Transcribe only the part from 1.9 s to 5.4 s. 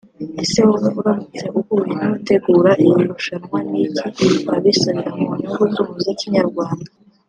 n’abategura iri rushanwa ni iki wabisabira mu